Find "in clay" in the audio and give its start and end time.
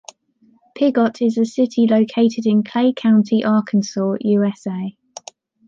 2.47-2.91